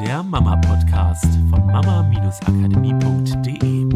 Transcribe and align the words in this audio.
der 0.00 0.22
Mama-Podcast 0.22 1.24
von 1.48 1.66
mama-akademie.de. 1.66 3.86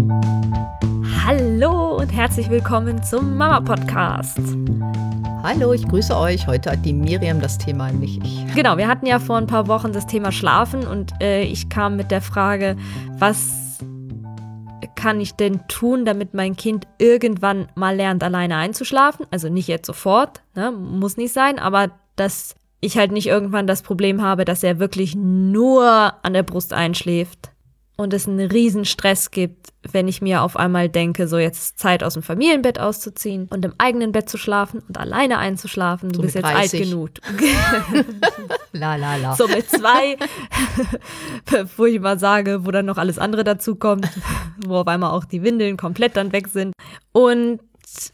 Hallo 1.26 1.96
und 1.96 2.08
herzlich 2.08 2.48
willkommen 2.48 3.02
zum 3.02 3.36
Mama-Podcast. 3.36 4.38
Hallo, 5.42 5.74
ich 5.74 5.86
grüße 5.86 6.16
euch. 6.16 6.46
Heute 6.46 6.70
hat 6.70 6.86
die 6.86 6.94
Miriam 6.94 7.42
das 7.42 7.58
Thema, 7.58 7.92
nicht 7.92 8.24
ich. 8.24 8.46
Genau, 8.54 8.78
wir 8.78 8.88
hatten 8.88 9.04
ja 9.04 9.18
vor 9.18 9.36
ein 9.36 9.46
paar 9.46 9.68
Wochen 9.68 9.92
das 9.92 10.06
Thema 10.06 10.32
Schlafen 10.32 10.86
und 10.86 11.12
äh, 11.20 11.42
ich 11.42 11.68
kam 11.68 11.96
mit 11.96 12.10
der 12.10 12.22
Frage, 12.22 12.76
was 13.18 13.80
kann 14.94 15.20
ich 15.20 15.34
denn 15.34 15.60
tun, 15.68 16.06
damit 16.06 16.32
mein 16.32 16.56
Kind 16.56 16.86
irgendwann 16.96 17.68
mal 17.74 17.94
lernt, 17.94 18.24
alleine 18.24 18.56
einzuschlafen? 18.56 19.26
Also 19.30 19.50
nicht 19.50 19.68
jetzt 19.68 19.86
sofort, 19.86 20.40
ne? 20.54 20.72
muss 20.72 21.18
nicht 21.18 21.34
sein, 21.34 21.58
aber 21.58 21.90
dass 22.16 22.54
ich 22.80 22.96
halt 22.96 23.12
nicht 23.12 23.26
irgendwann 23.26 23.66
das 23.66 23.82
Problem 23.82 24.22
habe, 24.22 24.44
dass 24.44 24.62
er 24.62 24.78
wirklich 24.78 25.14
nur 25.14 26.14
an 26.22 26.32
der 26.32 26.42
Brust 26.42 26.72
einschläft 26.72 27.50
und 27.96 28.14
es 28.14 28.26
einen 28.26 28.50
riesen 28.50 28.86
Stress 28.86 29.30
gibt, 29.30 29.68
wenn 29.92 30.08
ich 30.08 30.22
mir 30.22 30.42
auf 30.42 30.56
einmal 30.56 30.88
denke, 30.88 31.28
so 31.28 31.36
jetzt 31.36 31.58
ist 31.58 31.78
Zeit 31.78 32.02
aus 32.02 32.14
dem 32.14 32.22
Familienbett 32.22 32.78
auszuziehen 32.78 33.46
und 33.50 33.62
im 33.64 33.74
eigenen 33.76 34.12
Bett 34.12 34.28
zu 34.28 34.38
schlafen 34.38 34.82
und 34.88 34.96
alleine 34.96 35.36
einzuschlafen. 35.36 36.10
Du 36.10 36.16
So 36.16 36.22
bist 36.22 36.34
jetzt 36.34 36.44
30. 36.44 36.80
alt 36.80 36.88
genug. 36.88 37.10
La 38.72 38.96
la 38.96 39.16
la. 39.16 39.34
So 39.34 39.48
mit 39.48 39.68
zwei, 39.68 40.16
wo 41.76 41.84
ich 41.84 42.00
mal 42.00 42.18
sage, 42.18 42.64
wo 42.64 42.70
dann 42.70 42.86
noch 42.86 42.98
alles 42.98 43.18
andere 43.18 43.44
dazu 43.44 43.74
kommt, 43.74 44.08
wo 44.64 44.76
auf 44.76 44.86
einmal 44.86 45.10
auch 45.10 45.24
die 45.24 45.42
Windeln 45.42 45.76
komplett 45.76 46.16
dann 46.16 46.32
weg 46.32 46.48
sind. 46.48 46.72
Und 47.12 47.60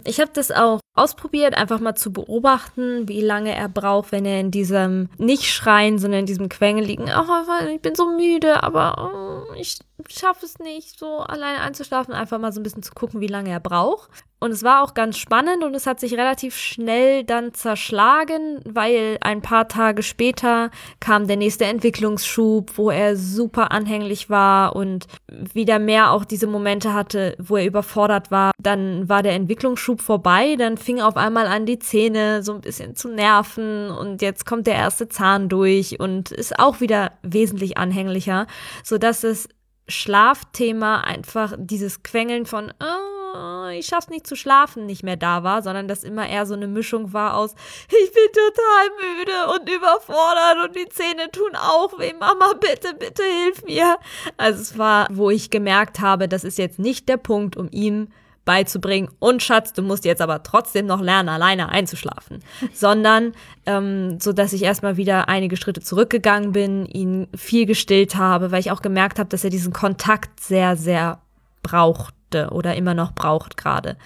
ich 0.05 0.21
habe 0.21 0.31
das 0.33 0.51
auch 0.51 0.81
ausprobiert, 0.95 1.57
einfach 1.57 1.81
mal 1.81 1.95
zu 1.95 2.13
beobachten, 2.13 3.09
wie 3.09 3.21
lange 3.21 3.55
er 3.55 3.69
braucht, 3.69 4.13
wenn 4.13 4.25
er 4.25 4.41
in 4.41 4.51
diesem 4.51 5.09
nicht 5.19 5.45
schreien, 5.45 5.99
sondern 5.99 6.21
in 6.21 6.27
diesem 6.27 6.49
Quengeligen, 6.49 7.07
oh, 7.07 7.69
ich 7.71 7.81
bin 7.81 7.95
so 7.95 8.17
müde, 8.17 8.63
aber 8.63 9.47
oh, 9.49 9.55
ich 9.55 9.79
schaffe 10.09 10.47
es 10.47 10.59
nicht, 10.59 10.99
so 10.99 11.19
alleine 11.19 11.61
einzuschlafen, 11.61 12.15
einfach 12.15 12.39
mal 12.39 12.53
so 12.53 12.61
ein 12.61 12.63
bisschen 12.63 12.83
zu 12.83 12.93
gucken, 12.93 13.21
wie 13.21 13.27
lange 13.27 13.51
er 13.51 13.61
braucht. 13.61 14.11
Und 14.39 14.51
es 14.51 14.63
war 14.63 14.85
auch 14.85 14.93
ganz 14.93 15.17
spannend 15.17 15.65
und 15.65 15.75
es 15.75 15.87
hat 15.87 15.99
sich 15.99 16.13
relativ 16.13 16.57
schnell 16.57 17.25
dann 17.25 17.55
zerschlagen, 17.55 18.61
weil 18.67 19.17
ein 19.23 19.41
paar 19.41 19.67
Tage 19.67 20.03
später 20.03 20.71
kam 21.01 21.27
der 21.27 21.39
nächste 21.39 21.65
Entwicklungsschub, 21.65 22.77
wo 22.77 22.91
er 22.91 23.17
super 23.17 23.73
anhänglich 23.73 24.29
war 24.29 24.77
und 24.77 25.07
wieder 25.55 25.79
mehr 25.79 26.11
auch 26.11 26.27
diese 26.27 26.47
Momente 26.47 26.93
hatte, 26.93 27.35
wo 27.39 27.57
er 27.57 27.65
überfordert 27.65 28.31
war. 28.31 28.53
Dann 28.63 29.09
war 29.09 29.23
der 29.23 29.33
Entwicklungsschub 29.33 30.03
vorbei, 30.03 30.57
dann 30.57 30.77
fing 30.77 31.01
auf 31.01 31.17
einmal 31.17 31.47
an, 31.47 31.65
die 31.65 31.79
Zähne 31.79 32.43
so 32.43 32.53
ein 32.53 32.61
bisschen 32.61 32.95
zu 32.95 33.09
nerven 33.09 33.91
und 33.91 34.21
jetzt 34.21 34.45
kommt 34.45 34.67
der 34.67 34.75
erste 34.75 35.09
Zahn 35.09 35.49
durch 35.49 35.99
und 35.99 36.31
ist 36.31 36.59
auch 36.59 36.81
wieder 36.81 37.13
wesentlich 37.23 37.79
anhänglicher, 37.79 38.47
sodass 38.85 39.23
das 39.23 39.49
Schlafthema 39.89 41.01
einfach 41.03 41.55
dieses 41.57 42.03
Quengeln 42.03 42.47
von 42.47 42.73
oh, 42.81 43.69
ich 43.69 43.87
schaff's 43.87 44.09
nicht 44.09 44.27
zu 44.27 44.37
schlafen 44.37 44.87
nicht 44.87 45.03
mehr 45.03 45.17
da 45.17 45.43
war, 45.43 45.63
sondern 45.63 45.89
dass 45.89 46.05
immer 46.05 46.29
eher 46.29 46.47
so 46.47 46.55
eine 46.55 46.67
Mischung 46.67 47.13
war 47.13 47.37
aus 47.37 47.55
ich 47.89 48.13
bin 48.13 48.33
total 48.33 48.91
müde 49.01 49.55
und 49.55 49.71
überfordert 49.71 50.65
und 50.65 50.77
die 50.77 50.89
Zähne 50.89 51.31
tun 51.31 51.55
auch 51.55 51.99
weh, 51.99 52.13
Mama, 52.19 52.55
bitte, 52.55 52.95
bitte 52.95 53.23
hilf 53.23 53.65
mir. 53.65 53.99
Also 54.37 54.61
es 54.61 54.79
war, 54.79 55.07
wo 55.11 55.31
ich 55.31 55.51
gemerkt 55.51 56.01
habe, 56.01 56.29
das 56.29 56.45
ist 56.45 56.59
jetzt 56.59 56.79
nicht 56.79 57.09
der 57.09 57.17
Punkt, 57.17 57.57
um 57.57 57.69
ihm 57.71 58.09
beizubringen 58.47 59.11
und 59.19 59.43
Schatz, 59.43 59.75
du 59.75 59.83
musst 59.83 60.07
jetzt 60.07 60.23
aber 60.23 60.43
trotzdem 60.43 60.87
noch 60.87 61.03
lernen, 61.03 61.29
alleine 61.29 61.69
einzuschlafen, 61.69 62.43
sondern 62.73 63.35
ähm, 63.67 64.19
so 64.21 64.33
dass 64.33 64.55
ich 64.55 64.63
erstmal 64.63 64.97
wieder 64.97 65.29
einige 65.29 65.59
Schritte 65.59 65.83
zurückgegangen 65.83 66.53
bin, 66.53 66.87
ihn 66.87 67.29
viel 67.37 67.67
gestillt 67.67 68.17
habe, 68.17 68.53
weil 68.53 68.61
ich 68.61 68.71
auch 68.71 68.81
gemerkt 68.81 69.19
habe, 69.19 69.29
dass 69.29 69.45
er 69.45 69.51
diesen 69.51 69.75
Kontakt 69.75 70.41
sehr, 70.41 70.77
sehr 70.77 71.21
brauchte 71.63 72.51
oder 72.51 72.77
immer 72.77 72.95
noch 72.95 73.13
braucht 73.13 73.59
gerade. 73.59 73.97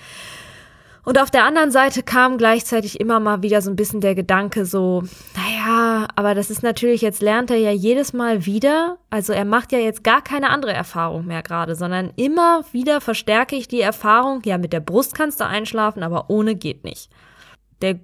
Und 1.11 1.19
auf 1.19 1.33
der 1.33 1.43
anderen 1.43 1.73
Seite 1.73 2.05
kam 2.05 2.39
gleichzeitig 2.39 3.01
immer 3.01 3.19
mal 3.19 3.43
wieder 3.43 3.63
so 3.63 3.69
ein 3.69 3.75
bisschen 3.75 4.01
der 4.01 4.15
Gedanke 4.15 4.65
so, 4.65 5.03
naja, 5.35 6.07
aber 6.15 6.37
das 6.37 6.51
ist 6.51 6.63
natürlich, 6.63 7.01
jetzt 7.01 7.21
lernt 7.21 7.51
er 7.51 7.57
ja 7.57 7.73
jedes 7.73 8.13
Mal 8.13 8.47
wieder, 8.47 8.97
also 9.11 9.33
er 9.33 9.45
macht 9.45 9.73
ja 9.73 9.81
jetzt 9.81 10.05
gar 10.05 10.23
keine 10.23 10.51
andere 10.51 10.73
Erfahrung 10.73 11.27
mehr 11.27 11.43
gerade, 11.43 11.75
sondern 11.75 12.13
immer 12.15 12.65
wieder 12.71 13.01
verstärke 13.01 13.57
ich 13.57 13.67
die 13.67 13.81
Erfahrung, 13.81 14.43
ja, 14.45 14.57
mit 14.57 14.73
der 14.73 14.79
Brust 14.79 15.17
kannst 15.17 15.41
du 15.41 15.47
einschlafen, 15.49 16.05
aber 16.05 16.31
ohne 16.31 16.55
geht 16.55 16.85
nicht. 16.85 17.11
Der 17.83 17.99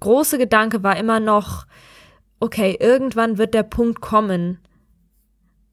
große 0.00 0.38
Gedanke 0.38 0.82
war 0.82 0.96
immer 0.96 1.20
noch, 1.20 1.66
okay, 2.40 2.74
irgendwann 2.80 3.36
wird 3.36 3.52
der 3.52 3.64
Punkt 3.64 4.00
kommen, 4.00 4.60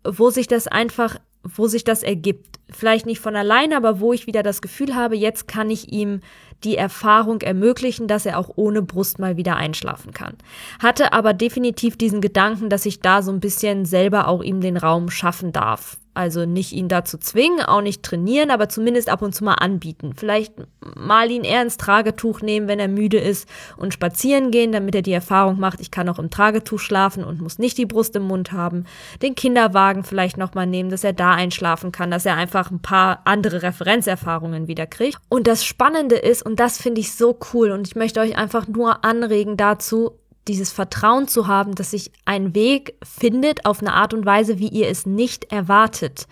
wo 0.06 0.32
sich 0.32 0.48
das 0.48 0.68
einfach, 0.68 1.16
wo 1.44 1.68
sich 1.68 1.86
das 1.86 2.04
ergibt. 2.04 2.60
Vielleicht 2.70 3.06
nicht 3.06 3.22
von 3.22 3.38
alleine, 3.38 3.78
aber 3.78 4.02
wo 4.02 4.12
ich 4.12 4.28
wieder 4.28 4.44
das 4.44 4.62
Gefühl 4.62 4.96
habe, 4.96 5.16
jetzt 5.16 5.48
kann 5.48 5.70
ich 5.70 5.94
ihm 5.94 6.20
die 6.64 6.78
Erfahrung 6.78 7.42
ermöglichen, 7.42 8.08
dass 8.08 8.26
er 8.26 8.40
auch 8.40 8.52
ohne 8.56 8.82
Brust 8.82 9.20
mal 9.20 9.38
wieder 9.38 9.56
einschlafen 9.56 10.14
kann. 10.14 10.36
Hatte 10.80 11.14
aber 11.14 11.34
definitiv 11.34 11.98
diesen 11.98 12.22
Gedanken, 12.22 12.70
dass 12.70 12.86
ich 12.86 13.00
da 13.00 13.22
so 13.22 13.32
ein 13.32 13.40
bisschen 13.40 13.86
selber 13.86 14.28
auch 14.28 14.44
ihm 14.44 14.62
den 14.62 14.78
Raum 14.78 15.10
schaffen 15.10 15.52
darf. 15.52 15.98
Also 16.14 16.46
nicht 16.46 16.74
ihn 16.74 16.88
dazu 16.88 17.18
zwingen, 17.18 17.62
auch 17.62 17.82
nicht 17.82 18.04
trainieren, 18.04 18.52
aber 18.52 18.70
zumindest 18.70 19.10
ab 19.10 19.22
und 19.22 19.34
zu 19.34 19.44
mal 19.44 19.56
anbieten. 19.56 20.14
Vielleicht 20.16 20.54
mal 20.96 21.32
ihn 21.32 21.44
eher 21.44 21.62
ins 21.62 21.78
Tragetuch 21.78 22.42
nehmen, 22.42 22.68
wenn 22.68 22.80
er 22.80 22.88
müde 22.88 23.18
ist 23.18 23.48
und 23.78 23.94
spazieren 23.94 24.52
gehen, 24.52 24.72
damit 24.72 24.94
er 24.94 25.02
die 25.02 25.12
Erfahrung 25.12 25.60
macht, 25.60 25.82
ich 25.82 25.90
kann 25.92 26.10
auch 26.10 26.20
im 26.20 26.30
Tragetuch 26.30 26.80
schlafen 26.80 27.24
und 27.24 27.42
muss 27.42 27.58
nicht 27.58 27.78
die 27.78 27.88
Brust 27.88 28.16
im 28.16 28.24
Mund 28.24 28.52
haben. 28.52 28.86
Den 29.22 29.36
Kinderwagen 29.36 30.04
vielleicht 30.04 30.38
nochmal 30.38 30.68
nehmen, 30.68 30.90
dass 30.90 31.04
er 31.04 31.14
da 31.14 31.34
einschlafen 31.34 31.92
kann, 31.92 32.12
dass 32.12 32.26
er 32.26 32.36
einfach 32.36 32.70
ein 32.70 32.82
paar 32.82 33.22
andere 33.26 33.64
Referenzerfahrungen 33.64 34.68
wieder 34.68 34.86
kriegt. 34.86 35.18
Und 35.30 35.48
das 35.48 35.66
Spannende 35.66 36.16
ist, 36.16 36.46
und 36.46 36.60
das 36.60 36.78
finde 36.78 37.02
ich 37.02 37.14
so 37.14 37.38
cool, 37.54 37.72
und 37.72 37.88
ich 37.88 37.96
möchte 37.96 38.20
euch 38.20 38.38
einfach 38.38 38.68
nur 38.68 39.04
anregen 39.04 39.58
dazu, 39.58 40.20
dieses 40.48 40.72
Vertrauen 40.72 41.28
zu 41.28 41.48
haben, 41.48 41.76
dass 41.76 41.92
sich 41.92 42.12
ein 42.26 42.54
Weg 42.54 42.96
findet 43.04 43.66
auf 43.66 43.82
eine 43.82 43.94
Art 43.94 44.14
und 44.14 44.26
Weise, 44.26 44.60
wie 44.60 44.68
ihr 44.68 44.90
es 44.90 45.06
nicht 45.06 45.52
erwartet. 45.52 46.28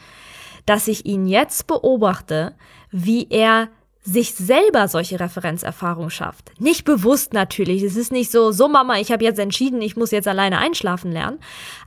Dass 0.66 0.88
ich 0.88 1.06
ihn 1.06 1.28
jetzt 1.28 1.68
beobachte, 1.68 2.56
wie 2.92 3.28
er 3.30 3.70
sich 4.04 4.34
selber 4.34 4.88
solche 4.88 5.20
Referenzerfahrungen 5.20 6.10
schafft. 6.10 6.60
Nicht 6.60 6.86
bewusst 6.86 7.34
natürlich. 7.34 7.84
Es 7.84 7.96
ist 7.96 8.12
nicht 8.12 8.32
so, 8.32 8.52
so 8.52 8.68
Mama, 8.68 9.00
ich 9.00 9.12
habe 9.12 9.24
jetzt 9.24 9.40
entschieden, 9.40 9.82
ich 9.82 9.96
muss 9.96 10.12
jetzt 10.12 10.28
alleine 10.28 10.58
einschlafen 10.58 11.12
lernen. 11.12 11.40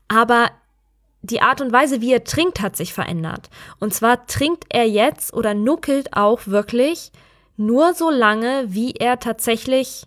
Aber 0.06 0.50
die 1.22 1.40
Art 1.40 1.60
und 1.60 1.72
Weise, 1.72 2.00
wie 2.00 2.12
er 2.12 2.24
trinkt, 2.24 2.60
hat 2.60 2.76
sich 2.76 2.92
verändert. 2.92 3.50
Und 3.80 3.94
zwar 3.94 4.26
trinkt 4.26 4.66
er 4.68 4.86
jetzt 4.86 5.32
oder 5.32 5.54
nuckelt 5.54 6.16
auch 6.16 6.46
wirklich 6.46 7.10
nur 7.56 7.94
so 7.94 8.10
lange, 8.10 8.66
wie 8.68 8.92
er 8.92 9.18
tatsächlich 9.18 10.06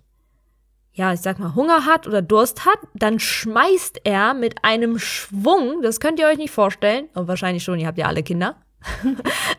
ja, 0.97 1.13
ich 1.13 1.21
sag 1.21 1.37
mal, 1.37 1.53
Hunger 1.53 1.85
hat 1.85 2.07
oder 2.07 2.23
Durst 2.23 2.65
hat, 2.65 2.79
dann 2.95 3.19
schmeißt 3.19 4.01
er 4.03 4.33
mit 4.33 4.63
einem 4.63 4.97
Schwung, 4.97 5.83
das 5.83 5.99
könnt 5.99 6.19
ihr 6.19 6.25
euch 6.27 6.39
nicht 6.39 6.51
vorstellen, 6.51 7.07
aber 7.13 7.27
wahrscheinlich 7.27 7.63
schon, 7.63 7.79
ihr 7.79 7.85
habt 7.85 7.99
ja 7.99 8.07
alle 8.07 8.23
Kinder, 8.23 8.55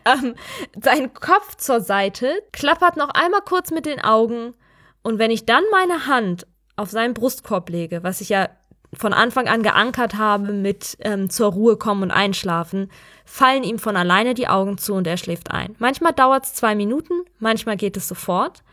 ähm, 0.05 0.35
seinen 0.81 1.13
Kopf 1.13 1.55
zur 1.55 1.79
Seite, 1.79 2.29
klappert 2.51 2.97
noch 2.97 3.09
einmal 3.09 3.39
kurz 3.41 3.71
mit 3.71 3.85
den 3.85 4.01
Augen 4.01 4.53
und 5.01 5.17
wenn 5.17 5.31
ich 5.31 5.45
dann 5.45 5.63
meine 5.71 6.07
Hand 6.07 6.45
auf 6.75 6.89
seinen 6.89 7.13
Brustkorb 7.13 7.69
lege, 7.69 8.03
was 8.03 8.19
ich 8.19 8.29
ja 8.29 8.49
von 8.91 9.13
Anfang 9.13 9.47
an 9.47 9.63
geankert 9.63 10.17
habe 10.17 10.51
mit 10.51 10.97
ähm, 11.01 11.29
zur 11.29 11.53
Ruhe 11.53 11.77
kommen 11.77 12.03
und 12.03 12.11
einschlafen, 12.11 12.91
fallen 13.23 13.63
ihm 13.63 13.79
von 13.79 13.95
alleine 13.95 14.33
die 14.33 14.47
Augen 14.49 14.77
zu 14.77 14.93
und 14.93 15.07
er 15.07 15.15
schläft 15.15 15.51
ein. 15.51 15.75
Manchmal 15.79 16.11
dauert 16.11 16.45
es 16.45 16.53
zwei 16.55 16.75
Minuten, 16.75 17.13
manchmal 17.37 17.77
geht 17.77 17.95
es 17.95 18.09
sofort 18.09 18.63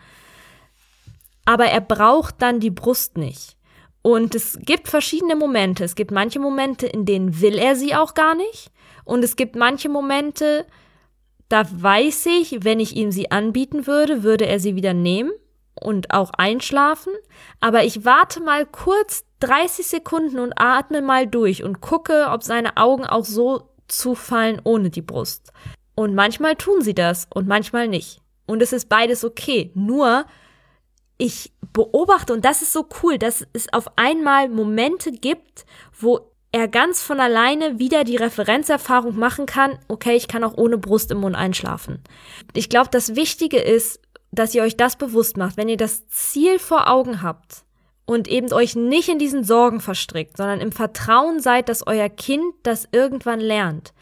aber 1.47 1.67
er 1.67 1.81
braucht 1.81 2.43
dann 2.43 2.61
die 2.61 2.71
Brust 2.71 3.17
nicht. 3.17 3.57
Und 4.03 4.35
es 4.35 4.59
gibt 4.61 4.89
verschiedene 4.89 5.35
Momente. 5.35 5.83
Es 5.83 5.95
gibt 5.95 6.11
manche 6.11 6.39
Momente, 6.39 6.87
in 6.87 7.07
denen 7.07 7.41
will 7.41 7.59
er 7.59 7.75
sie 7.75 7.95
auch 7.95 8.15
gar 8.15 8.35
nicht. 8.35 8.71
Und 9.05 9.25
es 9.25 9.35
gibt 9.35 9.57
manche 9.57 9.89
Momente, 9.89 10.67
da 11.49 11.67
weiß 11.71 12.27
ich, 12.27 12.65
wenn 12.65 12.81
ich 12.81 12.95
ihm 12.95 13.11
sie 13.11 13.31
anbieten 13.31 13.87
würde, 13.87 14.23
würde 14.23 14.47
er 14.47 14.61
sie 14.61 14.77
wieder 14.77 14.95
nehmen 14.95 15.33
und 15.81 16.13
auch 16.13 16.31
einschlafen. 16.37 17.13
Aber 17.61 17.85
ich 17.85 18.05
warte 18.05 18.41
mal 18.41 18.67
kurz 18.67 19.25
30 19.41 19.87
Sekunden 19.87 20.39
und 20.39 20.53
atme 20.57 21.03
mal 21.03 21.27
durch 21.27 21.63
und 21.63 21.81
gucke, 21.81 22.29
ob 22.31 22.43
seine 22.43 22.77
Augen 22.77 23.07
auch 23.07 23.25
so 23.25 23.71
zufallen 23.89 24.61
ohne 24.65 24.91
die 24.91 25.03
Brust. 25.03 25.53
Und 25.95 26.15
manchmal 26.15 26.57
tun 26.57 26.83
sie 26.83 26.95
das 26.95 27.27
und 27.33 27.47
manchmal 27.47 27.89
nicht. 27.89 28.21
Und 28.47 28.63
es 28.63 28.73
ist 28.73 28.89
beides 28.89 29.25
okay. 29.25 29.71
Nur 29.75 30.27
ich 31.19 31.53
beobachte, 31.73 32.33
und 32.33 32.45
das 32.45 32.63
ist 32.63 32.73
so 32.73 32.87
cool, 33.03 33.19
dass 33.19 33.47
es 33.53 33.73
auf 33.73 33.87
einmal 33.97 34.49
Momente 34.49 35.13
gibt, 35.13 35.65
wo 35.99 36.31
er 36.53 36.69
ganz 36.69 37.03
von 37.03 37.21
alleine 37.21 37.79
wieder 37.79 38.05
die 38.05 38.17
Referenzerfahrung 38.17 39.19
machen 39.19 39.47
kann, 39.47 39.79
okay, 39.89 40.17
ich 40.17 40.29
kann 40.29 40.45
auch 40.45 40.57
ohne 40.57 40.79
Brust 40.79 41.11
im 41.11 41.19
Mund 41.19 41.37
einschlafen. 41.37 42.03
Ich 42.55 42.69
glaube, 42.69 42.89
das 42.91 43.15
Wichtige 43.15 43.59
ist, 43.59 44.01
dass 44.33 44.55
ihr 44.55 44.63
euch 44.63 44.77
das 44.77 44.97
bewusst 44.97 45.37
macht, 45.37 45.57
wenn 45.57 45.69
ihr 45.69 45.77
das 45.77 46.09
Ziel 46.09 46.59
vor 46.59 46.89
Augen 46.89 47.23
habt 47.23 47.65
und 48.07 48.29
eben 48.29 48.53
euch 48.53 48.77
nicht 48.77 49.09
in 49.09 49.19
diesen 49.19 49.45
Sorgen 49.45 49.81
verstrickt, 49.81 50.37
sondern 50.37 50.61
im 50.61 50.73
Vertrauen 50.73 51.41
seid, 51.41 51.69
dass 51.69 51.87
euer 51.87 52.09
Kind 52.09 52.55
das 52.63 52.89
irgendwann 52.93 53.41
lernt, 53.41 53.93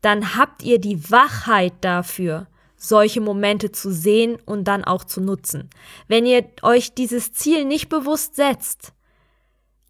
dann 0.00 0.36
habt 0.36 0.62
ihr 0.62 0.80
die 0.80 1.10
Wachheit 1.10 1.74
dafür, 1.82 2.46
solche 2.80 3.20
Momente 3.20 3.70
zu 3.70 3.92
sehen 3.92 4.38
und 4.46 4.64
dann 4.64 4.84
auch 4.84 5.04
zu 5.04 5.20
nutzen. 5.20 5.68
Wenn 6.08 6.24
ihr 6.24 6.44
euch 6.62 6.94
dieses 6.94 7.32
Ziel 7.32 7.64
nicht 7.64 7.88
bewusst 7.88 8.36
setzt, 8.36 8.94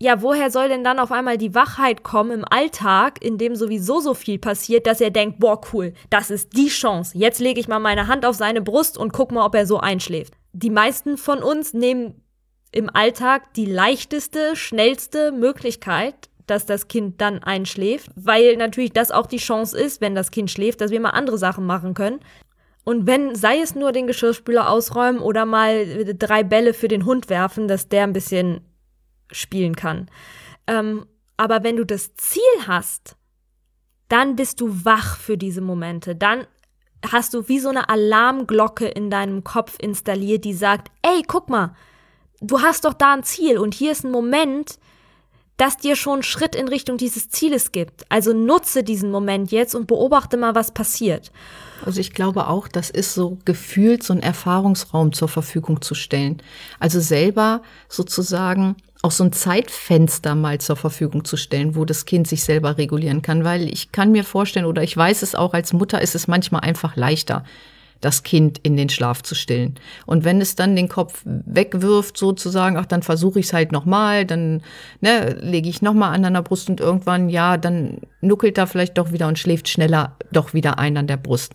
ja, 0.02 0.22
woher 0.22 0.50
soll 0.50 0.68
denn 0.68 0.82
dann 0.82 0.98
auf 0.98 1.12
einmal 1.12 1.36
die 1.36 1.54
Wachheit 1.54 2.02
kommen 2.02 2.30
im 2.30 2.44
Alltag, 2.44 3.22
in 3.22 3.36
dem 3.36 3.54
sowieso 3.54 4.00
so 4.00 4.14
viel 4.14 4.38
passiert, 4.38 4.86
dass 4.86 5.00
er 5.00 5.10
denkt, 5.10 5.38
boah, 5.38 5.60
cool, 5.72 5.92
das 6.08 6.30
ist 6.30 6.56
die 6.56 6.68
Chance. 6.68 7.16
Jetzt 7.16 7.38
lege 7.38 7.60
ich 7.60 7.68
mal 7.68 7.78
meine 7.78 8.06
Hand 8.06 8.24
auf 8.24 8.34
seine 8.34 8.62
Brust 8.62 8.96
und 8.96 9.12
guck 9.12 9.30
mal, 9.30 9.44
ob 9.44 9.54
er 9.54 9.66
so 9.66 9.78
einschläft. 9.78 10.34
Die 10.52 10.70
meisten 10.70 11.18
von 11.18 11.42
uns 11.42 11.74
nehmen 11.74 12.24
im 12.72 12.88
Alltag 12.88 13.52
die 13.54 13.66
leichteste, 13.66 14.56
schnellste 14.56 15.32
Möglichkeit, 15.32 16.30
dass 16.46 16.66
das 16.66 16.88
Kind 16.88 17.20
dann 17.20 17.42
einschläft, 17.42 18.10
weil 18.16 18.56
natürlich 18.56 18.92
das 18.92 19.10
auch 19.10 19.26
die 19.26 19.36
Chance 19.36 19.78
ist, 19.78 20.00
wenn 20.00 20.14
das 20.14 20.30
Kind 20.30 20.50
schläft, 20.50 20.80
dass 20.80 20.90
wir 20.90 21.00
mal 21.00 21.10
andere 21.10 21.38
Sachen 21.38 21.66
machen 21.66 21.94
können. 21.94 22.20
Und 22.84 23.06
wenn, 23.06 23.34
sei 23.34 23.60
es 23.60 23.74
nur 23.74 23.92
den 23.92 24.06
Geschirrspüler 24.06 24.68
ausräumen 24.68 25.20
oder 25.20 25.44
mal 25.44 26.14
drei 26.14 26.42
Bälle 26.42 26.74
für 26.74 26.88
den 26.88 27.04
Hund 27.04 27.28
werfen, 27.28 27.68
dass 27.68 27.88
der 27.88 28.04
ein 28.04 28.12
bisschen 28.12 28.62
spielen 29.30 29.76
kann. 29.76 30.10
Ähm, 30.66 31.06
aber 31.36 31.62
wenn 31.62 31.76
du 31.76 31.84
das 31.84 32.14
Ziel 32.14 32.42
hast, 32.66 33.16
dann 34.08 34.36
bist 34.36 34.60
du 34.60 34.84
wach 34.84 35.16
für 35.16 35.38
diese 35.38 35.60
Momente. 35.60 36.16
Dann 36.16 36.46
hast 37.10 37.32
du 37.34 37.48
wie 37.48 37.60
so 37.60 37.68
eine 37.68 37.88
Alarmglocke 37.88 38.86
in 38.86 39.10
deinem 39.10 39.44
Kopf 39.44 39.76
installiert, 39.78 40.44
die 40.44 40.52
sagt, 40.52 40.90
ey, 41.02 41.22
guck 41.26 41.48
mal, 41.48 41.74
du 42.40 42.60
hast 42.60 42.84
doch 42.84 42.94
da 42.94 43.14
ein 43.14 43.22
Ziel 43.22 43.58
und 43.58 43.74
hier 43.74 43.92
ist 43.92 44.04
ein 44.04 44.10
Moment, 44.10 44.78
das 45.60 45.76
dir 45.76 45.94
schon 45.94 46.22
Schritt 46.22 46.54
in 46.54 46.68
Richtung 46.68 46.96
dieses 46.96 47.28
Zieles 47.28 47.70
gibt. 47.70 48.04
Also 48.08 48.32
nutze 48.32 48.82
diesen 48.82 49.10
Moment 49.10 49.52
jetzt 49.52 49.74
und 49.74 49.86
beobachte 49.86 50.38
mal, 50.38 50.54
was 50.54 50.70
passiert. 50.70 51.30
Also 51.84 52.00
ich 52.00 52.14
glaube 52.14 52.46
auch, 52.46 52.66
das 52.66 52.88
ist 52.88 53.14
so 53.14 53.36
gefühlt 53.44 54.02
so 54.02 54.14
ein 54.14 54.22
Erfahrungsraum 54.22 55.12
zur 55.12 55.28
Verfügung 55.28 55.82
zu 55.82 55.94
stellen. 55.94 56.42
Also 56.78 57.00
selber 57.00 57.60
sozusagen 57.88 58.76
auch 59.02 59.10
so 59.10 59.24
ein 59.24 59.32
Zeitfenster 59.32 60.34
mal 60.34 60.58
zur 60.58 60.76
Verfügung 60.76 61.26
zu 61.26 61.36
stellen, 61.36 61.74
wo 61.74 61.84
das 61.84 62.06
Kind 62.06 62.26
sich 62.26 62.42
selber 62.42 62.78
regulieren 62.78 63.20
kann, 63.20 63.44
weil 63.44 63.70
ich 63.70 63.92
kann 63.92 64.12
mir 64.12 64.24
vorstellen 64.24 64.66
oder 64.66 64.82
ich 64.82 64.96
weiß 64.96 65.22
es 65.22 65.34
auch 65.34 65.52
als 65.52 65.72
Mutter 65.74 66.00
ist 66.00 66.14
es 66.14 66.26
manchmal 66.26 66.62
einfach 66.62 66.96
leichter 66.96 67.44
das 68.00 68.22
Kind 68.22 68.58
in 68.62 68.76
den 68.76 68.88
Schlaf 68.88 69.22
zu 69.22 69.34
stillen. 69.34 69.74
Und 70.06 70.24
wenn 70.24 70.40
es 70.40 70.54
dann 70.54 70.76
den 70.76 70.88
Kopf 70.88 71.22
wegwirft, 71.24 72.16
sozusagen, 72.16 72.76
ach, 72.76 72.86
dann 72.86 73.02
versuche 73.02 73.40
ich 73.40 73.46
es 73.46 73.52
halt 73.52 73.72
nochmal, 73.72 74.24
dann 74.24 74.62
ne, 75.00 75.36
lege 75.40 75.68
ich 75.68 75.82
nochmal 75.82 76.14
an 76.14 76.32
der 76.32 76.42
Brust 76.42 76.70
und 76.70 76.80
irgendwann, 76.80 77.28
ja, 77.28 77.56
dann 77.56 77.98
nuckelt 78.20 78.56
er 78.58 78.66
vielleicht 78.66 78.96
doch 78.96 79.12
wieder 79.12 79.28
und 79.28 79.38
schläft 79.38 79.68
schneller 79.68 80.16
doch 80.32 80.54
wieder 80.54 80.78
ein 80.78 80.96
an 80.96 81.06
der 81.06 81.18
Brust. 81.18 81.54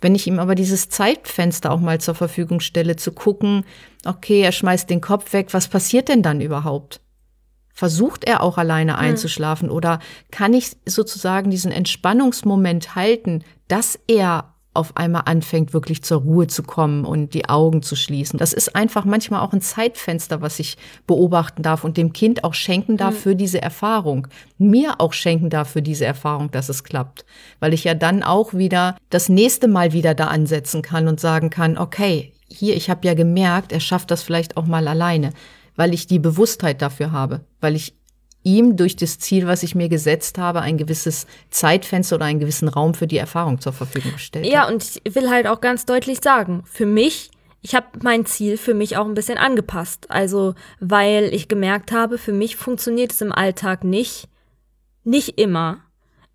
Wenn 0.00 0.14
ich 0.14 0.26
ihm 0.26 0.38
aber 0.38 0.54
dieses 0.54 0.88
Zeitfenster 0.88 1.70
auch 1.70 1.80
mal 1.80 2.00
zur 2.00 2.14
Verfügung 2.14 2.60
stelle, 2.60 2.96
zu 2.96 3.12
gucken, 3.12 3.64
okay, 4.04 4.42
er 4.42 4.52
schmeißt 4.52 4.90
den 4.90 5.00
Kopf 5.00 5.32
weg, 5.32 5.48
was 5.52 5.68
passiert 5.68 6.08
denn 6.08 6.22
dann 6.22 6.40
überhaupt? 6.40 7.00
Versucht 7.72 8.24
er 8.24 8.42
auch 8.42 8.58
alleine 8.58 8.94
hm. 8.94 9.00
einzuschlafen 9.00 9.68
mhm. 9.68 9.74
oder 9.74 10.00
kann 10.30 10.52
ich 10.52 10.76
sozusagen 10.86 11.50
diesen 11.50 11.72
Entspannungsmoment 11.72 12.94
halten, 12.94 13.44
dass 13.68 13.98
er 14.06 14.53
auf 14.74 14.96
einmal 14.96 15.22
anfängt, 15.26 15.72
wirklich 15.72 16.02
zur 16.02 16.20
Ruhe 16.20 16.46
zu 16.46 16.62
kommen 16.62 17.04
und 17.04 17.32
die 17.32 17.48
Augen 17.48 17.82
zu 17.82 17.96
schließen. 17.96 18.38
Das 18.38 18.52
ist 18.52 18.74
einfach 18.74 19.04
manchmal 19.04 19.40
auch 19.40 19.52
ein 19.52 19.60
Zeitfenster, 19.60 20.42
was 20.42 20.58
ich 20.58 20.76
beobachten 21.06 21.62
darf 21.62 21.84
und 21.84 21.96
dem 21.96 22.12
Kind 22.12 22.44
auch 22.44 22.54
schenken 22.54 22.96
darf 22.96 23.14
mhm. 23.14 23.18
für 23.18 23.36
diese 23.36 23.62
Erfahrung. 23.62 24.26
Mir 24.58 25.00
auch 25.00 25.12
schenken 25.12 25.48
darf 25.48 25.70
für 25.70 25.82
diese 25.82 26.04
Erfahrung, 26.04 26.50
dass 26.50 26.68
es 26.68 26.84
klappt. 26.84 27.24
Weil 27.60 27.72
ich 27.72 27.84
ja 27.84 27.94
dann 27.94 28.22
auch 28.22 28.52
wieder 28.52 28.96
das 29.10 29.28
nächste 29.28 29.68
Mal 29.68 29.92
wieder 29.92 30.14
da 30.14 30.26
ansetzen 30.26 30.82
kann 30.82 31.08
und 31.08 31.20
sagen 31.20 31.50
kann, 31.50 31.78
okay, 31.78 32.32
hier, 32.48 32.76
ich 32.76 32.90
habe 32.90 33.06
ja 33.06 33.14
gemerkt, 33.14 33.72
er 33.72 33.80
schafft 33.80 34.10
das 34.10 34.22
vielleicht 34.22 34.56
auch 34.56 34.66
mal 34.66 34.88
alleine, 34.88 35.32
weil 35.76 35.94
ich 35.94 36.06
die 36.06 36.18
Bewusstheit 36.18 36.82
dafür 36.82 37.12
habe, 37.12 37.40
weil 37.60 37.74
ich 37.74 37.94
ihm 38.44 38.76
durch 38.76 38.94
das 38.94 39.18
Ziel, 39.18 39.46
was 39.46 39.62
ich 39.62 39.74
mir 39.74 39.88
gesetzt 39.88 40.38
habe, 40.38 40.60
ein 40.60 40.76
gewisses 40.78 41.26
Zeitfenster 41.50 42.16
oder 42.16 42.26
einen 42.26 42.38
gewissen 42.38 42.68
Raum 42.68 42.94
für 42.94 43.06
die 43.06 43.16
Erfahrung 43.16 43.60
zur 43.60 43.72
Verfügung 43.72 44.12
gestellt 44.12 44.46
Ja, 44.46 44.68
und 44.68 45.00
ich 45.04 45.14
will 45.14 45.30
halt 45.30 45.46
auch 45.46 45.60
ganz 45.60 45.86
deutlich 45.86 46.18
sagen, 46.22 46.62
für 46.66 46.86
mich, 46.86 47.30
ich 47.62 47.74
habe 47.74 47.86
mein 48.02 48.26
Ziel 48.26 48.58
für 48.58 48.74
mich 48.74 48.96
auch 48.96 49.06
ein 49.06 49.14
bisschen 49.14 49.38
angepasst. 49.38 50.10
Also, 50.10 50.54
weil 50.78 51.34
ich 51.34 51.48
gemerkt 51.48 51.90
habe, 51.90 52.18
für 52.18 52.32
mich 52.32 52.56
funktioniert 52.56 53.12
es 53.12 53.22
im 53.22 53.32
Alltag 53.32 53.82
nicht, 53.82 54.28
nicht 55.02 55.40
immer, 55.40 55.78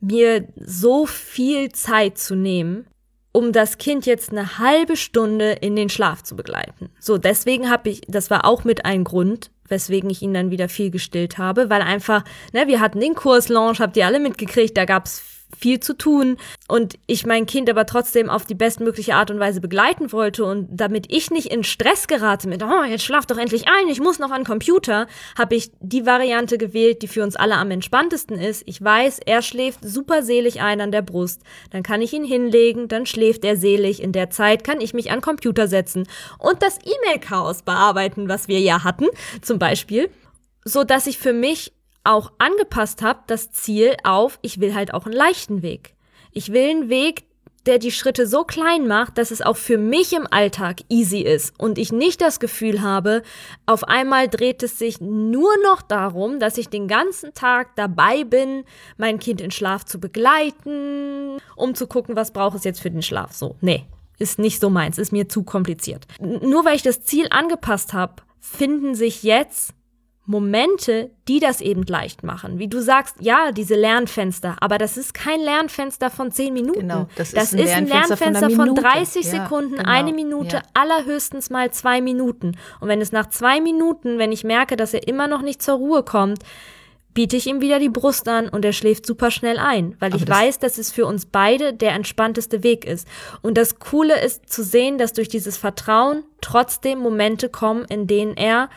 mir 0.02 0.48
so 0.56 1.06
viel 1.06 1.72
Zeit 1.72 2.18
zu 2.18 2.36
nehmen, 2.36 2.88
um 3.32 3.52
das 3.52 3.78
Kind 3.78 4.08
jetzt 4.08 4.32
eine 4.32 4.58
halbe 4.58 4.98
Stunde 4.98 5.52
in 5.52 5.76
den 5.76 5.90
Schlaf 5.90 6.24
zu 6.24 6.36
begleiten. 6.36 6.90
So, 7.00 7.20
deswegen 7.20 7.70
habe 7.70 7.90
ich, 7.90 8.02
das 8.08 8.32
war 8.32 8.46
auch 8.46 8.64
mit 8.64 8.86
ein 8.86 9.04
Grund, 9.04 9.52
weswegen 9.70 10.10
ich 10.10 10.22
ihn 10.22 10.34
dann 10.34 10.52
wieder 10.52 10.70
viel 10.70 10.92
gestillt 10.92 11.38
habe, 11.38 11.70
weil 11.70 11.82
einfach, 11.82 12.24
ne, 12.54 12.68
wir 12.68 12.80
hatten 12.80 13.00
den 13.00 13.16
Kurslaunch, 13.16 13.80
habt 13.80 13.98
ihr 13.98 14.06
alle 14.06 14.20
mitgekriegt, 14.20 14.76
da 14.78 14.86
gab's 14.86 15.39
viel 15.58 15.80
zu 15.80 15.98
tun 15.98 16.38
und 16.68 16.96
ich 17.08 17.26
mein 17.26 17.46
Kind 17.46 17.70
aber 17.70 17.86
trotzdem 17.86 18.30
auf 18.30 18.46
die 18.46 18.56
bestmögliche 18.56 19.16
Art 19.16 19.32
und 19.32 19.40
Weise 19.40 19.62
begleiten 19.62 20.12
wollte 20.12 20.46
und 20.46 20.68
damit 20.72 21.08
ich 21.10 21.32
nicht 21.32 21.52
in 21.52 21.64
Stress 21.64 22.08
gerate 22.08 22.48
mit, 22.48 22.64
oh, 22.64 22.84
jetzt 22.84 23.04
schlaf 23.04 23.26
doch 23.26 23.38
endlich 23.38 23.68
ein, 23.68 23.88
ich 23.90 24.00
muss 24.00 24.20
noch 24.20 24.32
an 24.32 24.44
Computer, 24.44 25.08
habe 25.38 25.56
ich 25.56 25.72
die 25.80 26.06
Variante 26.06 26.58
gewählt, 26.58 27.02
die 27.02 27.08
für 27.08 27.24
uns 27.24 27.36
alle 27.36 27.56
am 27.56 27.72
entspanntesten 27.72 28.38
ist. 28.38 28.64
Ich 28.66 28.84
weiß, 28.84 29.20
er 29.26 29.42
schläft 29.42 29.80
super 29.84 30.24
selig 30.24 30.62
ein 30.62 30.82
an 30.82 30.92
der 30.92 31.02
Brust, 31.02 31.42
dann 31.72 31.84
kann 31.84 32.02
ich 32.02 32.14
ihn 32.14 32.24
hinlegen, 32.24 32.88
dann 32.88 33.06
schläft 33.06 33.44
er 33.44 33.58
selig, 33.58 34.02
in 34.02 34.12
der 34.12 34.30
Zeit 34.30 34.64
kann 34.64 34.82
ich 34.82 34.94
mich 34.94 35.12
an 35.12 35.22
Computer 35.22 35.68
setzen 35.68 36.08
und 36.38 36.62
das 36.62 36.78
E-Mail-Chaos 36.78 37.64
bearbeiten, 37.64 38.30
was 38.30 38.48
wir 38.48 38.60
ja 38.60 38.84
hatten, 38.84 39.08
zum 39.42 39.60
Beispiel, 39.60 40.10
so 40.64 40.84
dass 40.84 41.08
ich 41.08 41.18
für 41.18 41.34
mich 41.34 41.74
auch 42.10 42.32
angepasst 42.40 43.02
habe, 43.02 43.20
das 43.28 43.52
Ziel 43.52 43.96
auf, 44.04 44.40
ich 44.42 44.60
will 44.60 44.74
halt 44.74 44.94
auch 44.94 45.06
einen 45.06 45.16
leichten 45.16 45.62
Weg. 45.62 45.94
Ich 46.32 46.52
will 46.52 46.70
einen 46.70 46.90
Weg, 46.90 47.26
der 47.66 47.78
die 47.78 47.92
Schritte 47.92 48.26
so 48.26 48.46
klein 48.46 48.88
macht, 48.88 49.18
dass 49.20 49.30
es 49.30 49.42
auch 49.44 49.58
für 49.58 49.78
mich 49.78 50.14
im 50.14 50.26
Alltag 50.30 50.82
easy 50.90 51.20
ist 51.20 51.54
und 51.60 51.78
ich 51.78 51.92
nicht 51.92 52.20
das 52.20 52.40
Gefühl 52.40 52.82
habe, 52.82 53.22
auf 53.68 53.84
einmal 53.84 54.28
dreht 54.28 54.64
es 54.64 54.80
sich 54.80 55.00
nur 55.02 55.52
noch 55.64 55.84
darum, 55.84 56.40
dass 56.40 56.58
ich 56.58 56.70
den 56.70 56.88
ganzen 56.88 57.34
Tag 57.36 57.76
dabei 57.76 58.24
bin, 58.24 58.64
mein 58.98 59.20
Kind 59.20 59.40
in 59.40 59.52
Schlaf 59.52 59.86
zu 59.86 60.00
begleiten, 60.00 61.38
um 61.56 61.76
zu 61.76 61.86
gucken, 61.86 62.16
was 62.16 62.32
braucht 62.32 62.58
es 62.58 62.64
jetzt 62.64 62.82
für 62.82 62.90
den 62.90 63.04
Schlaf. 63.04 63.34
So, 63.34 63.56
nee, 63.62 63.86
ist 64.18 64.40
nicht 64.40 64.60
so 64.60 64.72
meins, 64.72 64.98
ist 64.98 65.12
mir 65.12 65.30
zu 65.30 65.44
kompliziert. 65.44 66.08
Nur 66.20 66.66
weil 66.66 66.76
ich 66.76 66.82
das 66.82 67.04
Ziel 67.04 67.28
angepasst 67.30 67.94
habe, 67.94 68.24
finden 68.40 68.96
sich 68.96 69.22
jetzt 69.22 69.74
Momente, 70.30 71.10
die 71.28 71.40
das 71.40 71.60
eben 71.60 71.82
leicht 71.88 72.22
machen. 72.22 72.60
Wie 72.60 72.68
du 72.68 72.84
sagst, 72.84 73.16
ja, 73.20 73.52
diese 73.52 73.74
Lernfenster, 73.74 74.58
aber 74.60 74.78
das 74.78 74.96
ist 74.96 75.16
kein 75.16 75.40
Lernfenster 75.40 76.12
von 76.12 76.32
zehn 76.32 76.54
Minuten. 76.54 76.82
Genau, 76.82 77.08
das, 77.16 77.32
das 77.32 77.46
ist, 77.46 77.54
ein, 77.54 77.86
ist 77.86 77.90
Lernfenster, 77.90 78.26
ein 78.28 78.34
Lernfenster 78.34 78.50
von, 78.52 78.68
von 78.68 78.76
30 78.76 79.26
ja, 79.26 79.32
Sekunden, 79.32 79.78
genau, 79.78 79.90
eine 79.90 80.14
Minute, 80.14 80.58
ja. 80.58 80.62
allerhöchstens 80.76 81.50
mal 81.50 81.72
zwei 81.72 82.00
Minuten. 82.02 82.52
Und 82.80 82.90
wenn 82.90 83.02
es 83.02 83.12
nach 83.12 83.30
zwei 83.30 83.60
Minuten, 83.60 84.20
wenn 84.20 84.32
ich 84.32 84.44
merke, 84.44 84.78
dass 84.78 84.94
er 84.94 85.08
immer 85.08 85.28
noch 85.28 85.42
nicht 85.42 85.64
zur 85.64 85.78
Ruhe 85.78 86.04
kommt, 86.04 86.44
biete 87.16 87.36
ich 87.36 87.48
ihm 87.48 87.60
wieder 87.60 87.80
die 87.80 87.90
Brust 87.90 88.28
an 88.28 88.50
und 88.50 88.64
er 88.64 88.72
schläft 88.72 89.08
super 89.08 89.32
schnell 89.32 89.58
ein, 89.58 89.96
weil 89.98 90.12
aber 90.12 90.18
ich 90.18 90.26
das 90.26 90.38
weiß, 90.38 90.60
dass 90.60 90.78
es 90.78 90.92
für 90.92 91.08
uns 91.08 91.26
beide 91.26 91.74
der 91.74 91.94
entspannteste 91.94 92.62
Weg 92.62 92.86
ist. 92.86 93.08
Und 93.42 93.58
das 93.58 93.80
Coole 93.80 94.24
ist 94.24 94.48
zu 94.48 94.64
sehen, 94.64 95.00
dass 95.00 95.14
durch 95.14 95.28
dieses 95.28 95.58
Vertrauen 95.58 96.24
trotzdem 96.40 97.00
Momente 97.00 97.50
kommen, 97.50 97.86
in 97.86 98.06
denen 98.06 98.38
er 98.38 98.70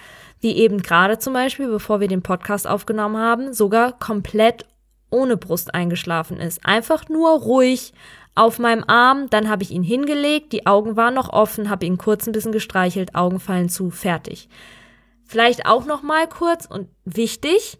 wie 0.43 0.57
eben 0.57 0.83
gerade 0.83 1.19
zum 1.19 1.33
Beispiel, 1.33 1.69
bevor 1.69 2.01
wir 2.01 2.09
den 2.09 2.23
Podcast 2.23 2.67
aufgenommen 2.67 3.17
haben, 3.17 3.55
sogar 3.55 3.99
komplett 3.99 4.67
ohne 5.11 5.37
Brust 5.37 5.75
eingeschlafen 5.75 6.39
ist. 6.39 6.67
Einfach 6.67 7.09
nur 7.09 7.31
ruhig 7.31 7.93
auf 8.35 8.59
meinem 8.59 8.85
Arm, 8.87 9.31
dann 9.31 9.49
habe 9.49 9.63
ich 9.63 9.71
ihn 9.71 9.83
hingelegt, 9.83 10.53
die 10.53 10.67
Augen 10.67 10.97
waren 10.97 11.15
noch 11.15 11.33
offen, 11.33 11.71
habe 11.71 11.87
ihn 11.87 11.99
kurz 11.99 12.27
ein 12.27 12.33
bisschen 12.33 12.53
gestreichelt, 12.53 13.15
Augen 13.15 13.41
fallen 13.41 13.69
zu, 13.69 13.91
fertig. 13.91 14.49
Vielleicht 15.25 15.67
auch 15.67 15.85
noch 15.85 16.03
mal 16.03 16.27
kurz 16.27 16.67
und 16.67 16.89
wichtig, 17.05 17.79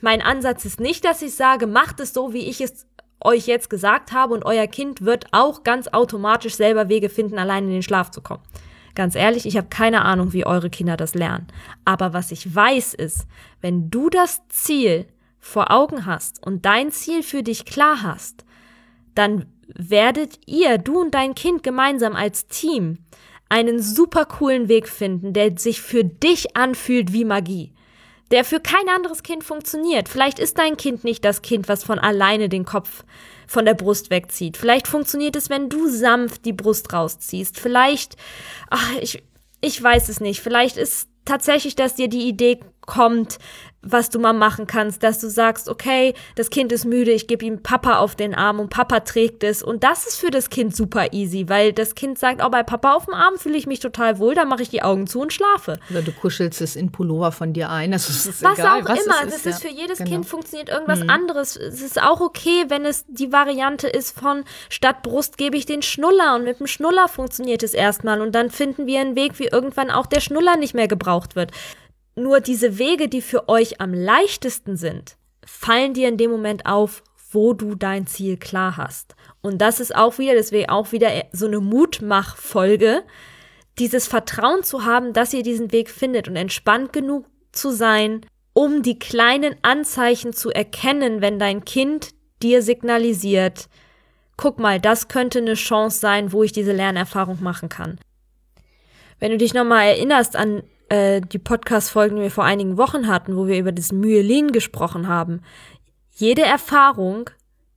mein 0.00 0.20
Ansatz 0.20 0.64
ist 0.64 0.80
nicht, 0.80 1.04
dass 1.04 1.22
ich 1.22 1.34
sage, 1.34 1.66
macht 1.66 2.00
es 2.00 2.12
so, 2.12 2.32
wie 2.32 2.48
ich 2.48 2.60
es 2.60 2.86
euch 3.20 3.46
jetzt 3.46 3.70
gesagt 3.70 4.12
habe 4.12 4.34
und 4.34 4.44
euer 4.44 4.66
Kind 4.66 5.04
wird 5.04 5.26
auch 5.32 5.62
ganz 5.62 5.88
automatisch 5.88 6.56
selber 6.56 6.88
Wege 6.88 7.08
finden, 7.08 7.38
allein 7.38 7.64
in 7.64 7.70
den 7.70 7.82
Schlaf 7.82 8.10
zu 8.10 8.20
kommen. 8.20 8.42
Ganz 8.94 9.16
ehrlich, 9.16 9.44
ich 9.46 9.56
habe 9.56 9.68
keine 9.68 10.04
Ahnung, 10.04 10.32
wie 10.32 10.46
eure 10.46 10.70
Kinder 10.70 10.96
das 10.96 11.14
lernen. 11.14 11.48
Aber 11.84 12.12
was 12.12 12.30
ich 12.30 12.54
weiß 12.54 12.94
ist, 12.94 13.26
wenn 13.60 13.90
du 13.90 14.08
das 14.08 14.42
Ziel 14.48 15.06
vor 15.40 15.70
Augen 15.70 16.06
hast 16.06 16.44
und 16.44 16.64
dein 16.64 16.90
Ziel 16.92 17.22
für 17.22 17.42
dich 17.42 17.64
klar 17.64 18.02
hast, 18.02 18.44
dann 19.14 19.46
werdet 19.66 20.38
ihr, 20.46 20.78
du 20.78 21.00
und 21.00 21.14
dein 21.14 21.34
Kind 21.34 21.62
gemeinsam 21.62 22.14
als 22.14 22.46
Team, 22.46 22.98
einen 23.48 23.80
super 23.80 24.24
coolen 24.24 24.68
Weg 24.68 24.88
finden, 24.88 25.32
der 25.32 25.56
sich 25.56 25.80
für 25.80 26.04
dich 26.04 26.56
anfühlt 26.56 27.12
wie 27.12 27.24
Magie. 27.24 27.72
Der 28.30 28.44
für 28.44 28.60
kein 28.60 28.88
anderes 28.88 29.22
Kind 29.22 29.44
funktioniert. 29.44 30.08
Vielleicht 30.08 30.38
ist 30.38 30.58
dein 30.58 30.76
Kind 30.76 31.04
nicht 31.04 31.24
das 31.24 31.42
Kind, 31.42 31.68
was 31.68 31.84
von 31.84 31.98
alleine 31.98 32.48
den 32.48 32.64
Kopf 32.64 33.04
von 33.46 33.64
der 33.64 33.74
Brust 33.74 34.10
wegzieht. 34.10 34.56
Vielleicht 34.56 34.88
funktioniert 34.88 35.36
es, 35.36 35.50
wenn 35.50 35.68
du 35.68 35.88
sanft 35.88 36.44
die 36.44 36.52
Brust 36.52 36.92
rausziehst. 36.92 37.58
Vielleicht, 37.58 38.16
ach, 38.70 38.90
ich, 39.00 39.22
ich 39.60 39.82
weiß 39.82 40.08
es 40.08 40.20
nicht. 40.20 40.40
Vielleicht 40.40 40.76
ist 40.76 41.08
tatsächlich, 41.24 41.74
dass 41.74 41.94
dir 41.94 42.08
die 42.08 42.28
Idee 42.28 42.60
kommt, 42.86 43.38
was 43.84 44.10
du 44.10 44.18
mal 44.18 44.32
machen 44.32 44.66
kannst, 44.66 45.02
dass 45.02 45.20
du 45.20 45.28
sagst, 45.28 45.68
okay, 45.68 46.14
das 46.36 46.50
Kind 46.50 46.72
ist 46.72 46.84
müde, 46.84 47.12
ich 47.12 47.26
gebe 47.26 47.44
ihm 47.44 47.62
Papa 47.62 47.98
auf 47.98 48.16
den 48.16 48.34
Arm 48.34 48.60
und 48.60 48.70
Papa 48.70 49.00
trägt 49.00 49.44
es. 49.44 49.62
Und 49.62 49.84
das 49.84 50.06
ist 50.06 50.16
für 50.16 50.30
das 50.30 50.50
Kind 50.50 50.74
super 50.74 51.12
easy, 51.12 51.48
weil 51.48 51.72
das 51.72 51.94
Kind 51.94 52.18
sagt, 52.18 52.40
oh, 52.42 52.48
bei 52.48 52.62
Papa 52.62 52.94
auf 52.94 53.04
dem 53.04 53.14
Arm 53.14 53.36
fühle 53.36 53.56
ich 53.56 53.66
mich 53.66 53.80
total 53.80 54.18
wohl, 54.18 54.34
dann 54.34 54.48
mache 54.48 54.62
ich 54.62 54.70
die 54.70 54.82
Augen 54.82 55.06
zu 55.06 55.20
und 55.20 55.32
schlafe. 55.32 55.78
Oder 55.90 56.02
du 56.02 56.12
kuschelst 56.12 56.60
es 56.60 56.76
in 56.76 56.92
Pullover 56.92 57.32
von 57.32 57.52
dir 57.52 57.70
ein. 57.70 57.92
Also 57.92 58.10
es 58.10 58.26
ist 58.26 58.42
was 58.42 58.58
egal, 58.58 58.82
auch 58.82 58.88
was 58.88 59.04
immer, 59.04 59.14
es 59.16 59.24
das 59.24 59.34
ist, 59.34 59.46
ist 59.46 59.64
ja. 59.64 59.70
für 59.70 59.76
jedes 59.76 59.98
Genau. 59.98 60.10
Kind 60.10 60.26
funktioniert 60.26 60.68
irgendwas 60.68 61.08
anderes. 61.08 61.56
Es 61.56 61.80
ist 61.80 62.02
auch 62.02 62.20
okay, 62.20 62.64
wenn 62.68 62.84
es 62.84 63.04
die 63.08 63.32
Variante 63.32 63.88
ist 63.88 64.18
von 64.18 64.44
statt 64.68 65.02
Brust 65.02 65.38
gebe 65.38 65.56
ich 65.56 65.66
den 65.66 65.82
Schnuller 65.82 66.34
und 66.34 66.44
mit 66.44 66.60
dem 66.60 66.66
Schnuller 66.66 67.08
funktioniert 67.08 67.62
es 67.62 67.74
erstmal 67.74 68.20
und 68.20 68.34
dann 68.34 68.50
finden 68.50 68.86
wir 68.86 69.00
einen 69.00 69.16
Weg, 69.16 69.38
wie 69.38 69.46
irgendwann 69.46 69.90
auch 69.90 70.06
der 70.06 70.20
Schnuller 70.20 70.56
nicht 70.56 70.74
mehr 70.74 70.88
gebraucht 70.88 71.36
wird. 71.36 71.52
Nur 72.16 72.40
diese 72.40 72.78
Wege, 72.78 73.08
die 73.08 73.22
für 73.22 73.48
euch 73.48 73.80
am 73.80 73.92
leichtesten 73.92 74.76
sind, 74.76 75.16
fallen 75.44 75.94
dir 75.94 76.08
in 76.08 76.16
dem 76.16 76.30
Moment 76.30 76.66
auf, 76.66 77.02
wo 77.30 77.52
du 77.52 77.74
dein 77.74 78.06
Ziel 78.06 78.36
klar 78.36 78.76
hast. 78.76 79.16
Und 79.42 79.58
das 79.58 79.80
ist 79.80 79.94
auch 79.94 80.18
wieder, 80.18 80.34
deswegen 80.34 80.70
auch 80.70 80.92
wieder 80.92 81.10
so 81.32 81.46
eine 81.46 81.60
Mutmachfolge, 81.60 83.02
dieses 83.78 84.06
Vertrauen 84.06 84.62
zu 84.62 84.84
haben, 84.84 85.12
dass 85.12 85.34
ihr 85.34 85.42
diesen 85.42 85.72
Weg 85.72 85.90
findet 85.90 86.28
und 86.28 86.36
entspannt 86.36 86.92
genug 86.92 87.26
zu 87.50 87.70
sein, 87.70 88.24
um 88.52 88.82
die 88.82 89.00
kleinen 89.00 89.56
Anzeichen 89.62 90.32
zu 90.32 90.50
erkennen, 90.50 91.20
wenn 91.20 91.40
dein 91.40 91.64
Kind 91.64 92.10
dir 92.40 92.62
signalisiert, 92.62 93.68
guck 94.36 94.60
mal, 94.60 94.80
das 94.80 95.08
könnte 95.08 95.40
eine 95.40 95.54
Chance 95.54 95.98
sein, 95.98 96.32
wo 96.32 96.44
ich 96.44 96.52
diese 96.52 96.72
Lernerfahrung 96.72 97.42
machen 97.42 97.68
kann. 97.68 97.98
Wenn 99.18 99.32
du 99.32 99.38
dich 99.38 99.54
nochmal 99.54 99.88
erinnerst 99.88 100.36
an 100.36 100.62
äh, 100.94 101.20
die 101.20 101.38
Podcast-Folgen, 101.38 102.16
die 102.16 102.22
wir 102.22 102.30
vor 102.30 102.44
einigen 102.44 102.76
Wochen 102.76 103.08
hatten, 103.08 103.36
wo 103.36 103.48
wir 103.48 103.58
über 103.58 103.72
das 103.72 103.90
Myelin 103.90 104.52
gesprochen 104.52 105.08
haben, 105.08 105.42
jede 106.12 106.42
Erfahrung 106.42 107.30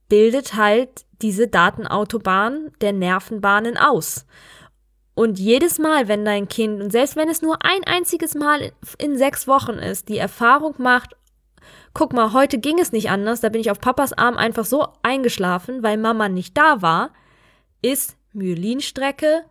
bildet 0.07 0.53
halt 0.53 1.05
diese 1.24 1.47
Datenautobahn 1.47 2.71
der 2.81 2.93
Nervenbahnen 2.93 3.75
aus. 3.75 4.27
Und 5.15 5.39
jedes 5.39 5.79
Mal, 5.79 6.07
wenn 6.07 6.25
dein 6.25 6.47
Kind, 6.47 6.79
und 6.79 6.91
selbst 6.91 7.15
wenn 7.15 7.27
es 7.27 7.41
nur 7.41 7.65
ein 7.65 7.83
einziges 7.86 8.36
Mal 8.36 8.71
in 9.00 9.17
sechs 9.17 9.47
Wochen 9.47 9.79
ist, 9.79 10.09
die 10.09 10.19
Erfahrung 10.19 10.75
macht, 10.77 11.15
guck 11.95 12.13
mal, 12.13 12.33
heute 12.33 12.59
ging 12.59 12.77
es 12.77 12.91
nicht 12.91 13.09
anders, 13.09 13.41
da 13.41 13.50
bin 13.50 13.62
ich 13.62 13.71
auf 13.71 13.81
Papas 13.81 14.13
Arm 14.13 14.38
einfach 14.38 14.65
so 14.65 14.89
eingeschlafen, 15.01 15.81
weil 15.81 15.97
Mama 15.97 16.29
nicht 16.29 16.55
da 16.55 16.83
war, 16.83 17.09
ist 17.81 18.15
Myelinstrecke, 18.33 19.43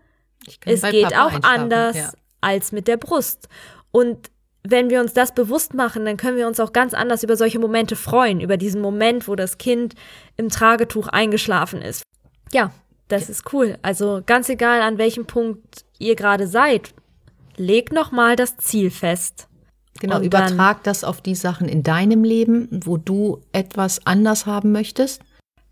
es 0.64 0.82
geht 0.82 1.11
Papa 1.11 1.26
auch 1.26 1.42
anders 1.42 1.96
ja. 1.96 2.12
Als 2.47 2.71
mit 2.71 2.87
der 2.87 2.97
Brust. 2.97 3.49
Und 3.91 4.31
wenn 4.62 4.88
wir 4.88 5.00
uns 5.00 5.12
das 5.12 5.35
bewusst 5.35 5.75
machen, 5.75 6.05
dann 6.05 6.17
können 6.17 6.37
wir 6.37 6.47
uns 6.47 6.61
auch 6.61 6.73
ganz 6.73 6.95
anders 6.95 7.23
über 7.23 7.37
solche 7.37 7.59
Momente 7.59 7.97
freuen, 7.97 8.41
über 8.41 8.57
diesen 8.57 8.81
Moment, 8.81 9.29
wo 9.29 9.35
das 9.35 9.59
Kind 9.59 9.95
im 10.37 10.49
Tragetuch 10.49 11.09
eingeschlafen 11.09 11.83
ist. 11.83 12.03
Ja, 12.53 12.73
das 13.09 13.29
ist 13.29 13.53
cool. 13.53 13.79
Also 13.83 14.23
ganz 14.25 14.49
egal, 14.49 14.81
an 14.81 14.99
welchem 14.99 15.26
Punkt 15.26 15.85
ihr 15.99 16.15
gerade 16.15 16.47
seid, 16.47 16.95
legt 17.57 17.93
nochmal 17.93 18.37
das 18.37 18.57
Ziel 18.57 18.91
fest. 18.91 19.49
Genau, 20.00 20.17
Und 20.19 20.25
übertrag 20.25 20.83
das 20.85 21.05
auf 21.05 21.21
die 21.21 21.35
Sachen 21.35 21.69
in 21.69 21.83
deinem 21.83 22.23
Leben, 22.23 22.69
wo 22.85 22.97
du 22.97 23.41
etwas 23.53 24.07
anders 24.07 24.47
haben 24.47 24.73
möchtest. 24.73 25.23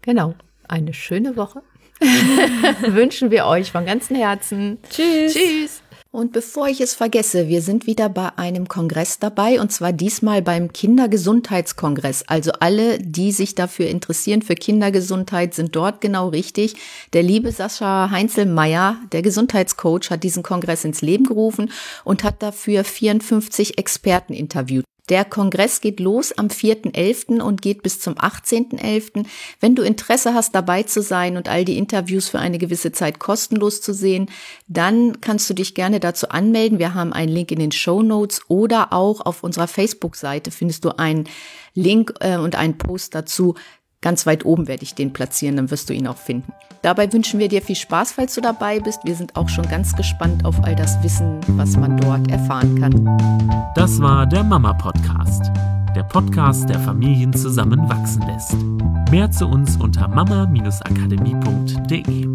Genau, 0.02 0.34
eine 0.66 0.94
schöne 0.94 1.36
Woche. 1.36 1.62
Wünschen 2.86 3.30
wir 3.30 3.46
euch 3.46 3.70
von 3.70 3.86
ganzem 3.86 4.16
Herzen. 4.16 4.78
Tschüss. 4.90 5.34
Tschüss. 5.34 5.82
Und 6.14 6.30
bevor 6.30 6.68
ich 6.68 6.80
es 6.80 6.94
vergesse, 6.94 7.48
wir 7.48 7.60
sind 7.60 7.88
wieder 7.88 8.08
bei 8.08 8.38
einem 8.38 8.68
Kongress 8.68 9.18
dabei 9.18 9.60
und 9.60 9.72
zwar 9.72 9.92
diesmal 9.92 10.42
beim 10.42 10.72
Kindergesundheitskongress. 10.72 12.22
Also 12.28 12.52
alle, 12.60 13.00
die 13.00 13.32
sich 13.32 13.56
dafür 13.56 13.88
interessieren 13.88 14.40
für 14.40 14.54
Kindergesundheit, 14.54 15.54
sind 15.54 15.74
dort 15.74 16.00
genau 16.00 16.28
richtig. 16.28 16.76
Der 17.14 17.24
liebe 17.24 17.50
Sascha 17.50 18.10
Heinzelmeier, 18.12 18.98
der 19.10 19.22
Gesundheitscoach, 19.22 20.10
hat 20.10 20.22
diesen 20.22 20.44
Kongress 20.44 20.84
ins 20.84 21.02
Leben 21.02 21.24
gerufen 21.24 21.72
und 22.04 22.22
hat 22.22 22.44
dafür 22.44 22.84
54 22.84 23.78
Experten 23.78 24.34
interviewt. 24.34 24.84
Der 25.10 25.26
Kongress 25.26 25.82
geht 25.82 26.00
los 26.00 26.32
am 26.32 26.46
4.11. 26.46 27.42
und 27.42 27.60
geht 27.60 27.82
bis 27.82 28.00
zum 28.00 28.14
18.11. 28.14 29.26
Wenn 29.60 29.74
du 29.74 29.82
Interesse 29.82 30.32
hast, 30.32 30.54
dabei 30.54 30.82
zu 30.84 31.02
sein 31.02 31.36
und 31.36 31.46
all 31.46 31.66
die 31.66 31.76
Interviews 31.76 32.28
für 32.28 32.38
eine 32.38 32.56
gewisse 32.56 32.90
Zeit 32.90 33.18
kostenlos 33.18 33.82
zu 33.82 33.92
sehen, 33.92 34.30
dann 34.66 35.20
kannst 35.20 35.50
du 35.50 35.54
dich 35.54 35.74
gerne 35.74 36.00
dazu 36.00 36.30
anmelden. 36.30 36.78
Wir 36.78 36.94
haben 36.94 37.12
einen 37.12 37.32
Link 37.32 37.50
in 37.50 37.58
den 37.58 37.72
Show 37.72 38.02
Notes 38.02 38.40
oder 38.48 38.94
auch 38.94 39.20
auf 39.20 39.42
unserer 39.42 39.68
Facebook-Seite 39.68 40.50
findest 40.50 40.86
du 40.86 40.96
einen 40.96 41.28
Link 41.74 42.14
äh, 42.20 42.38
und 42.38 42.56
einen 42.56 42.78
Post 42.78 43.14
dazu. 43.14 43.56
Ganz 44.00 44.24
weit 44.24 44.46
oben 44.46 44.68
werde 44.68 44.84
ich 44.84 44.94
den 44.94 45.12
platzieren, 45.12 45.56
dann 45.56 45.70
wirst 45.70 45.90
du 45.90 45.92
ihn 45.92 46.06
auch 46.06 46.18
finden. 46.18 46.52
Dabei 46.84 47.10
wünschen 47.10 47.40
wir 47.40 47.48
dir 47.48 47.62
viel 47.62 47.76
Spaß, 47.76 48.12
falls 48.12 48.34
du 48.34 48.42
dabei 48.42 48.78
bist. 48.78 49.00
Wir 49.04 49.14
sind 49.14 49.34
auch 49.36 49.48
schon 49.48 49.66
ganz 49.70 49.96
gespannt 49.96 50.44
auf 50.44 50.62
all 50.64 50.76
das 50.76 51.02
Wissen, 51.02 51.40
was 51.56 51.78
man 51.78 51.96
dort 51.96 52.30
erfahren 52.30 52.78
kann. 52.78 53.72
Das 53.74 54.02
war 54.02 54.26
der 54.26 54.44
Mama 54.44 54.74
Podcast. 54.74 55.50
Der 55.96 56.02
Podcast, 56.02 56.68
der 56.68 56.78
Familien 56.80 57.32
zusammenwachsen 57.32 58.20
lässt. 58.26 58.54
Mehr 59.10 59.30
zu 59.30 59.46
uns 59.46 59.78
unter 59.78 60.08
mama-akademie.de. 60.08 62.28